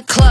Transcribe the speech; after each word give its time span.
the 0.00 0.06
club. 0.06 0.29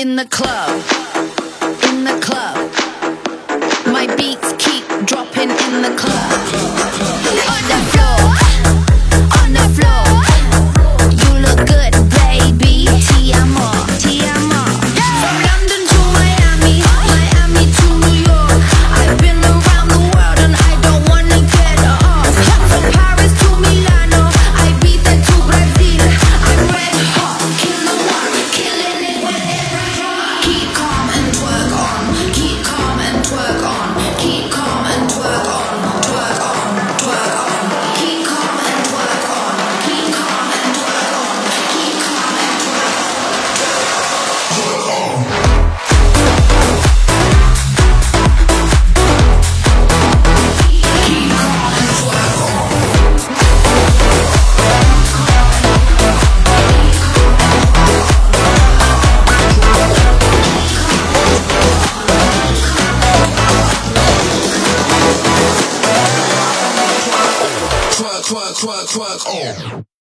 In 0.00 0.16
the 0.16 0.26
club, 0.28 0.82
in 1.84 2.02
the 2.02 2.18
club, 2.20 2.72
my 3.86 4.12
beats 4.16 4.52
keep 4.58 4.84
dropping 5.06 5.50
in 5.50 5.82
the 5.82 5.94
club. 5.96 6.32
On 7.46 7.62
the 7.68 7.78
floor. 7.92 8.47
Quack 68.28 68.56
quack 68.56 68.86
quack! 68.88 69.20
oh. 69.26 69.97